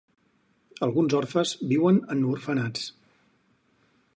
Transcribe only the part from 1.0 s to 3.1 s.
orfes viuen en orfenats.